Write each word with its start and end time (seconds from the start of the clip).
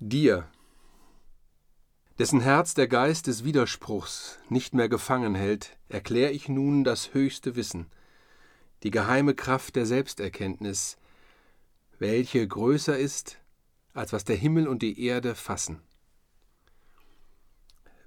Dir, 0.00 0.50
dessen 2.18 2.40
Herz 2.40 2.74
der 2.74 2.88
Geist 2.88 3.28
des 3.28 3.44
Widerspruchs 3.44 4.38
nicht 4.48 4.74
mehr 4.74 4.88
gefangen 4.88 5.36
hält, 5.36 5.78
erklär 5.88 6.32
ich 6.32 6.48
nun 6.48 6.82
das 6.82 7.14
höchste 7.14 7.54
Wissen, 7.54 7.86
die 8.82 8.90
geheime 8.90 9.34
Kraft 9.34 9.76
der 9.76 9.86
Selbsterkenntnis, 9.86 10.96
welche 12.00 12.46
größer 12.46 12.98
ist, 12.98 13.38
als 13.92 14.12
was 14.12 14.24
der 14.24 14.34
Himmel 14.34 14.66
und 14.66 14.82
die 14.82 15.00
Erde 15.00 15.36
fassen. 15.36 15.80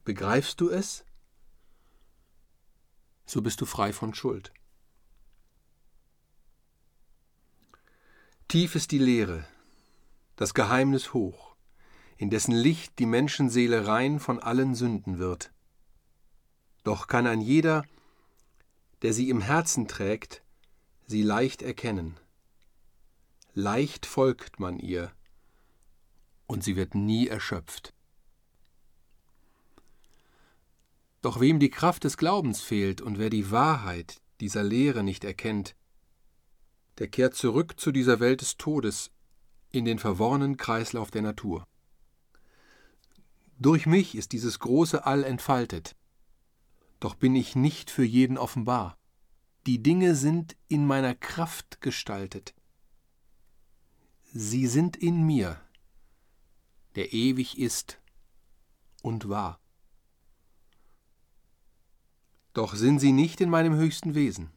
Begreifst 0.04 0.60
du 0.60 0.70
es? 0.70 1.06
So 3.26 3.42
bist 3.42 3.62
du 3.62 3.66
frei 3.66 3.94
von 3.94 4.14
Schuld. 4.14 4.52
Tief 8.50 8.76
ist 8.76 8.92
die 8.92 9.00
Leere, 9.00 9.48
das 10.36 10.54
Geheimnis 10.54 11.14
hoch, 11.14 11.47
in 12.18 12.30
dessen 12.30 12.56
Licht 12.56 12.98
die 13.00 13.06
Menschenseele 13.06 13.88
rein 13.88 14.20
von 14.20 14.40
allen 14.40 14.76
Sünden 14.76 15.20
wird. 15.20 15.52
Doch 16.84 17.08
kann 17.08 17.28
ein 17.28 17.42
jeder, 17.42 17.84
der 19.02 19.14
sie 19.14 19.30
im 19.30 19.42
Herzen 19.42 19.88
trägt, 19.88 20.42
sie 21.06 21.22
leicht 21.22 21.62
erkennen. 21.62 22.18
Leicht 23.54 24.06
folgt 24.06 24.60
man 24.60 24.80
ihr, 24.80 25.12
und 26.48 26.64
sie 26.64 26.76
wird 26.76 26.96
nie 26.96 27.28
erschöpft. 27.28 27.94
Doch 31.22 31.40
wem 31.40 31.60
die 31.60 31.70
Kraft 31.70 32.04
des 32.04 32.18
Glaubens 32.18 32.62
fehlt 32.62 33.02
und 33.02 33.18
wer 33.18 33.30
die 33.30 33.52
Wahrheit 33.52 34.22
dieser 34.40 34.64
Lehre 34.64 35.04
nicht 35.04 35.24
erkennt, 35.24 35.76
der 37.00 37.08
kehrt 37.08 37.36
zurück 37.36 37.80
zu 37.80 37.92
dieser 37.92 38.20
Welt 38.20 38.42
des 38.42 38.58
Todes 38.58 39.12
in 39.72 39.86
den 39.86 40.00
verworrenen 40.00 40.58
Kreislauf 40.58 41.12
der 41.12 41.22
Natur. 41.22 41.68
Durch 43.60 43.88
mich 43.88 44.16
ist 44.16 44.34
dieses 44.34 44.60
große 44.60 45.06
All 45.06 45.24
entfaltet, 45.24 45.96
doch 47.00 47.16
bin 47.16 47.36
ich 47.36 47.56
nicht 47.56 47.90
für 47.90 48.04
jeden 48.04 48.38
offenbar. 48.38 48.98
Die 49.66 49.82
Dinge 49.82 50.16
sind 50.16 50.56
in 50.68 50.86
meiner 50.86 51.16
Kraft 51.16 51.82
gestaltet. 51.82 52.54
Sie 54.32 54.68
sind 54.68 54.96
in 54.96 55.24
mir, 55.24 55.60
der 56.96 57.14
ewig 57.14 57.58
ist 57.58 58.00
und 59.02 59.28
war. 59.30 59.60
Doch 62.54 62.76
sind 62.76 63.00
sie 63.00 63.12
nicht 63.12 63.42
in 63.42 63.50
meinem 63.50 63.76
höchsten 63.76 64.16
Wesen. 64.16 64.52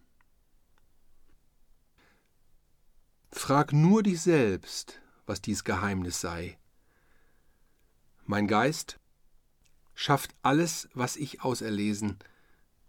Frag 3.33 3.73
nur 3.73 4.03
dich 4.03 4.21
selbst, 4.21 5.01
was 5.27 5.41
dies 5.41 5.65
Geheimnis 5.65 6.21
sei. 6.21 6.59
Mein 8.31 8.47
Geist 8.47 9.01
schafft 9.93 10.37
alles, 10.43 10.89
was 10.95 11.17
ich 11.17 11.43
auserlesen, 11.43 12.17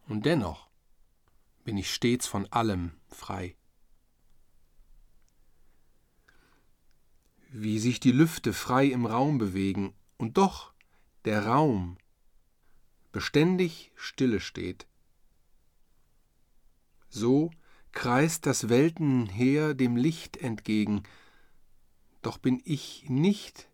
und 0.08 0.28
dennoch 0.28 0.70
bin 1.64 1.78
ich 1.78 1.92
stets 1.92 2.28
von 2.28 2.46
allem 2.52 2.92
frei. 3.08 3.56
Wie 7.50 7.80
sich 7.80 8.00
die 8.00 8.12
Lüfte 8.12 8.54
frei 8.54 8.86
im 8.86 9.08
Raum 9.08 9.40
bewegen, 9.40 9.96
und 10.20 10.38
doch 10.38 10.76
der 11.26 11.48
Raum 11.48 11.98
beständig 13.12 13.92
stille 13.96 14.42
steht. 14.42 14.86
So 17.10 17.50
kreist 17.94 18.46
das 18.46 18.70
Weltenheer 18.70 19.74
dem 19.74 19.96
Licht 19.96 20.38
entgegen, 20.38 21.02
doch 22.22 22.38
bin 22.38 22.62
ich 22.64 23.10
nicht 23.10 23.71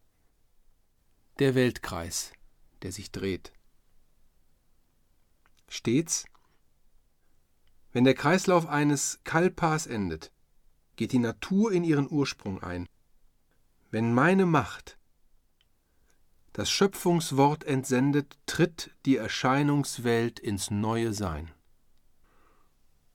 der 1.39 1.55
Weltkreis, 1.55 2.31
der 2.81 2.91
sich 2.91 3.11
dreht. 3.11 3.53
Stets, 5.69 6.25
wenn 7.91 8.03
der 8.03 8.15
Kreislauf 8.15 8.67
eines 8.67 9.19
Kalpas 9.23 9.87
endet, 9.87 10.31
geht 10.95 11.11
die 11.11 11.19
Natur 11.19 11.71
in 11.71 11.83
ihren 11.83 12.09
Ursprung 12.09 12.61
ein. 12.61 12.87
Wenn 13.91 14.13
meine 14.13 14.45
Macht 14.45 14.97
das 16.57 16.71
Schöpfungswort 16.71 17.65
entsendet, 17.65 18.35
tritt 18.47 18.89
die 19.05 19.15
Erscheinungswelt 19.15 20.39
ins 20.39 20.71
neue 20.71 21.13
Sein. 21.13 21.51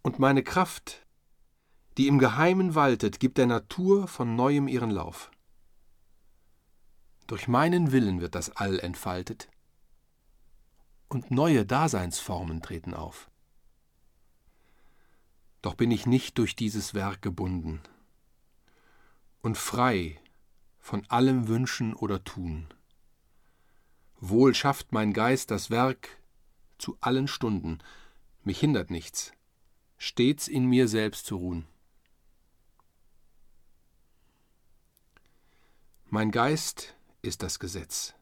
Und 0.02 0.20
meine 0.20 0.44
Kraft, 0.44 1.04
die 1.98 2.06
im 2.06 2.20
Geheimen 2.20 2.76
waltet, 2.76 3.18
gibt 3.18 3.38
der 3.38 3.46
Natur 3.46 4.06
von 4.06 4.36
neuem 4.36 4.68
ihren 4.68 4.90
Lauf. 4.90 5.31
Durch 7.26 7.48
meinen 7.48 7.92
Willen 7.92 8.20
wird 8.20 8.34
das 8.34 8.50
All 8.56 8.78
entfaltet 8.78 9.48
und 11.08 11.30
neue 11.30 11.64
Daseinsformen 11.64 12.62
treten 12.62 12.94
auf. 12.94 13.30
Doch 15.60 15.74
bin 15.74 15.90
ich 15.90 16.06
nicht 16.06 16.38
durch 16.38 16.56
dieses 16.56 16.94
Werk 16.94 17.22
gebunden 17.22 17.80
und 19.42 19.58
frei 19.58 20.20
von 20.80 21.06
allem 21.08 21.48
Wünschen 21.48 21.94
oder 21.94 22.24
Tun. 22.24 22.66
Wohl 24.18 24.54
schafft 24.54 24.92
mein 24.92 25.12
Geist 25.12 25.50
das 25.50 25.70
Werk 25.70 26.08
zu 26.78 26.96
allen 27.00 27.28
Stunden, 27.28 27.78
mich 28.42 28.58
hindert 28.58 28.90
nichts, 28.90 29.32
stets 29.98 30.48
in 30.48 30.66
mir 30.66 30.88
selbst 30.88 31.26
zu 31.26 31.36
ruhen. 31.36 31.66
Mein 36.06 36.30
Geist 36.30 36.94
ist 37.22 37.42
das 37.42 37.58
Gesetz, 37.58 38.14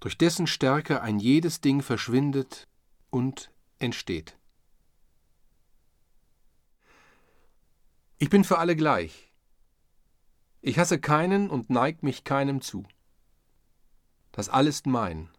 durch 0.00 0.18
dessen 0.18 0.46
Stärke 0.46 1.00
ein 1.00 1.18
jedes 1.18 1.60
Ding 1.60 1.82
verschwindet 1.82 2.68
und 3.10 3.50
entsteht. 3.78 4.36
Ich 8.18 8.28
bin 8.28 8.44
für 8.44 8.58
alle 8.58 8.76
gleich. 8.76 9.32
Ich 10.60 10.78
hasse 10.78 11.00
keinen 11.00 11.48
und 11.48 11.70
neig 11.70 12.02
mich 12.02 12.24
keinem 12.24 12.60
zu. 12.60 12.84
Das 14.32 14.48
all 14.48 14.66
ist 14.66 14.86
mein. 14.86 15.30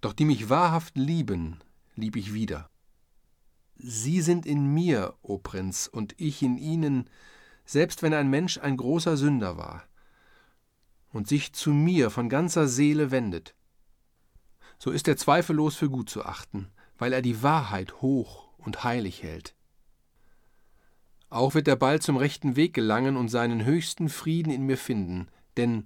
Doch 0.00 0.12
die 0.12 0.26
mich 0.26 0.48
wahrhaft 0.48 0.96
lieben, 0.96 1.60
lieb 1.96 2.14
ich 2.14 2.34
wieder. 2.34 2.70
Sie 3.76 4.20
sind 4.20 4.46
in 4.46 4.72
mir, 4.72 5.14
o 5.22 5.38
Prinz, 5.38 5.88
und 5.88 6.14
ich 6.20 6.42
in 6.42 6.56
ihnen, 6.56 7.10
selbst 7.64 8.02
wenn 8.02 8.14
ein 8.14 8.30
Mensch 8.30 8.58
ein 8.58 8.76
großer 8.76 9.16
Sünder 9.16 9.56
war 9.56 9.88
und 11.14 11.28
sich 11.28 11.52
zu 11.52 11.70
mir 11.70 12.10
von 12.10 12.28
ganzer 12.28 12.66
Seele 12.66 13.12
wendet, 13.12 13.54
so 14.78 14.90
ist 14.90 15.06
er 15.06 15.16
zweifellos 15.16 15.76
für 15.76 15.88
gut 15.88 16.10
zu 16.10 16.24
achten, 16.24 16.68
weil 16.98 17.12
er 17.12 17.22
die 17.22 17.42
Wahrheit 17.42 18.02
hoch 18.02 18.48
und 18.58 18.82
heilig 18.82 19.22
hält. 19.22 19.54
Auch 21.30 21.54
wird 21.54 21.68
er 21.68 21.76
bald 21.76 22.02
zum 22.02 22.16
rechten 22.16 22.56
Weg 22.56 22.74
gelangen 22.74 23.16
und 23.16 23.28
seinen 23.28 23.64
höchsten 23.64 24.08
Frieden 24.08 24.52
in 24.52 24.66
mir 24.66 24.76
finden, 24.76 25.28
denn 25.56 25.84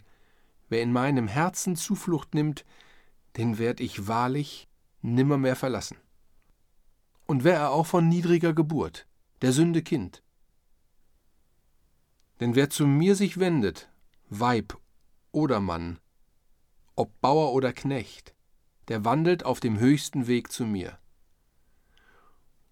wer 0.71 0.83
in 0.83 0.93
meinem 0.93 1.29
Herzen 1.29 1.77
Zuflucht 1.77 2.35
nimmt, 2.35 2.65
den 3.37 3.59
werd 3.59 3.81
ich 3.81 4.09
wahrlich 4.09 4.67
nimmermehr 5.03 5.57
verlassen 5.57 5.99
und 7.27 7.45
wär 7.45 7.57
er 7.57 7.71
auch 7.71 7.87
von 7.87 8.09
niedriger 8.09 8.55
Geburt, 8.55 9.07
der 9.43 9.53
Sünde 9.53 9.83
Kind. 9.83 10.23
Denn 12.41 12.55
wer 12.55 12.71
zu 12.71 12.87
mir 12.87 13.15
sich 13.15 13.39
wendet, 13.39 13.91
Weib 14.31 14.79
oder 15.33 15.61
Mann, 15.61 15.99
ob 16.97 17.21
Bauer 17.21 17.53
oder 17.53 17.73
Knecht, 17.73 18.35
der 18.89 19.05
wandelt 19.05 19.45
auf 19.45 19.61
dem 19.61 19.79
höchsten 19.79 20.27
Weg 20.27 20.51
zu 20.51 20.65
mir. 20.65 20.99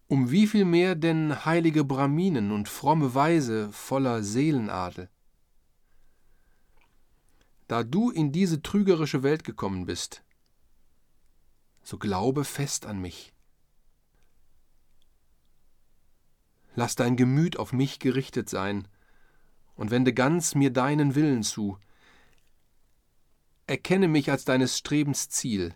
Um 0.09 0.31
wie 0.31 0.47
viel 0.47 0.65
mehr 0.65 0.95
denn 0.95 1.45
heilige 1.45 1.85
Braminen 1.85 2.53
und 2.53 2.69
fromme 2.69 3.15
Weise 3.15 3.73
voller 3.73 4.23
Seelenadel? 4.23 5.11
Da 7.69 7.83
du 7.83 8.11
in 8.11 8.31
diese 8.31 8.63
trügerische 8.63 9.23
Welt 9.23 9.43
gekommen 9.43 9.87
bist, 9.87 10.23
so 11.83 11.99
glaube 11.99 12.45
fest 12.45 12.87
an 12.87 13.01
mich 13.01 13.33
Lass 16.77 16.95
dein 16.95 17.17
Gemüt 17.17 17.59
auf 17.59 17.73
mich 17.73 17.99
gerichtet 17.99 18.51
sein 18.51 18.87
und 19.77 19.91
wende 19.91 20.13
ganz 20.13 20.55
mir 20.55 20.71
deinen 20.71 21.15
Willen 21.15 21.43
zu. 21.43 21.79
Erkenne 23.67 24.07
mich 24.07 24.31
als 24.31 24.45
deines 24.45 24.79
Strebens 24.79 25.29
Ziel, 25.29 25.75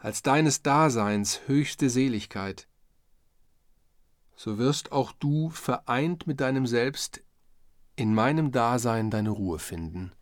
als 0.00 0.22
deines 0.22 0.62
Daseins 0.62 1.40
höchste 1.46 1.88
Seligkeit. 1.88 2.66
So 4.34 4.58
wirst 4.58 4.90
auch 4.90 5.12
du 5.12 5.50
vereint 5.50 6.26
mit 6.26 6.40
deinem 6.40 6.66
Selbst 6.66 7.22
in 7.94 8.14
meinem 8.14 8.50
Dasein 8.50 9.10
deine 9.10 9.30
Ruhe 9.30 9.60
finden. 9.60 10.12